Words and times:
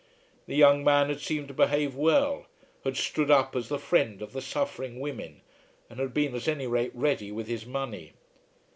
The 0.47 0.55
young 0.55 0.83
man 0.83 1.09
had 1.09 1.21
seemed 1.21 1.47
to 1.49 1.53
behave 1.53 1.95
well, 1.95 2.47
had 2.83 2.97
stood 2.97 3.29
up 3.29 3.55
as 3.55 3.69
the 3.69 3.77
friend 3.77 4.23
of 4.23 4.33
the 4.33 4.41
suffering 4.41 4.99
women, 4.99 5.41
and 5.91 5.99
had 5.99 6.11
been 6.11 6.33
at 6.33 6.47
any 6.47 6.65
rate 6.65 6.89
ready 6.95 7.31
with 7.31 7.45
his 7.45 7.67
money. 7.67 8.13